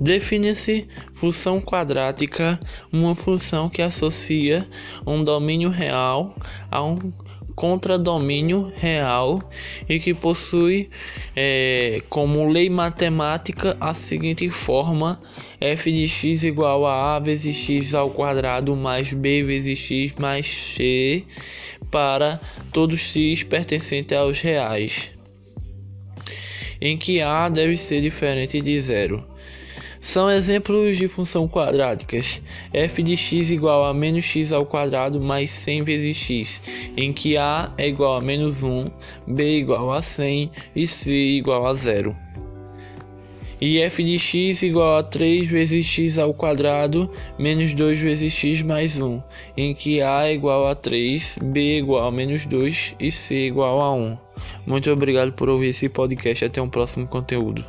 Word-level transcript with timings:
Define-se 0.00 0.86
função 1.12 1.60
quadrática 1.60 2.58
uma 2.92 3.14
função 3.14 3.68
que 3.68 3.82
associa 3.82 4.66
um 5.04 5.24
domínio 5.24 5.70
real 5.70 6.36
a 6.70 6.84
um 6.84 6.96
contradomínio 7.58 8.72
real 8.76 9.42
e 9.88 9.98
que 9.98 10.14
possui 10.14 10.88
é, 11.34 12.00
como 12.08 12.48
lei 12.48 12.70
matemática 12.70 13.76
a 13.80 13.92
seguinte 13.92 14.48
forma: 14.48 15.20
f 15.60 15.90
de 15.90 16.06
x 16.06 16.44
igual 16.44 16.86
a 16.86 17.16
a 17.16 17.18
vezes 17.18 17.56
x 17.56 17.94
ao 17.94 18.10
quadrado 18.10 18.76
mais 18.76 19.12
b 19.12 19.42
vezes 19.42 19.76
x 19.76 20.14
mais 20.16 20.46
c 20.46 21.24
para 21.90 22.40
todos 22.72 23.00
x 23.00 23.42
pertencente 23.42 24.14
aos 24.14 24.40
reais, 24.40 25.10
em 26.80 26.96
que 26.96 27.20
a 27.20 27.48
deve 27.48 27.76
ser 27.76 28.00
diferente 28.00 28.60
de 28.60 28.80
zero. 28.80 29.26
São 30.00 30.30
exemplos 30.30 30.96
de 30.96 31.08
função 31.08 31.48
quadráticas. 31.48 32.40
f 32.72 33.02
de 33.02 33.16
x 33.16 33.50
igual 33.50 33.84
a 33.84 33.92
menos 33.92 34.24
x 34.24 34.52
ao 34.52 34.64
quadrado 34.64 35.20
mais 35.20 35.50
100 35.50 35.82
vezes 35.82 36.16
x, 36.16 36.62
em 36.96 37.12
que 37.12 37.36
a 37.36 37.72
é 37.76 37.88
igual 37.88 38.16
a 38.16 38.20
menos 38.20 38.62
1, 38.62 38.86
b 39.26 39.58
igual 39.58 39.92
a 39.92 40.00
100 40.00 40.50
e 40.74 40.86
c 40.86 41.12
igual 41.12 41.66
a 41.66 41.74
0. 41.74 42.16
E 43.60 43.80
f 43.80 44.04
de 44.04 44.20
x 44.20 44.62
igual 44.62 44.98
a 44.98 45.02
3 45.02 45.48
vezes 45.48 45.84
x 45.84 46.16
ao 46.16 46.32
quadrado 46.32 47.10
menos 47.36 47.74
2 47.74 47.98
vezes 47.98 48.32
x 48.32 48.62
mais 48.62 49.00
1, 49.00 49.20
em 49.56 49.74
que 49.74 50.00
a 50.00 50.28
é 50.28 50.32
igual 50.32 50.68
a 50.68 50.76
3, 50.76 51.40
b 51.42 51.78
igual 51.78 52.06
a 52.06 52.12
menos 52.12 52.46
2 52.46 52.94
e 53.00 53.10
c 53.10 53.34
igual 53.46 53.80
a 53.80 53.92
1. 53.92 54.16
Muito 54.64 54.88
obrigado 54.92 55.32
por 55.32 55.48
ouvir 55.48 55.70
esse 55.70 55.88
podcast. 55.88 56.44
Até 56.44 56.62
um 56.62 56.68
próximo 56.68 57.08
conteúdo. 57.08 57.64